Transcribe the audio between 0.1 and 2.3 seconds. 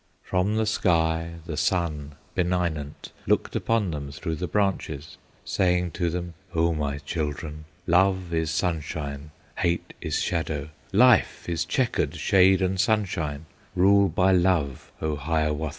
From the sky the sun